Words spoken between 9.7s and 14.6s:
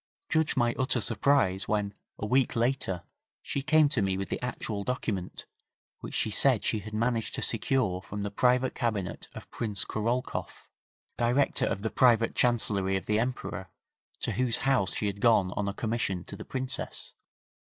Korolkoff, director of the private Chancellerie of the Emperor, to whose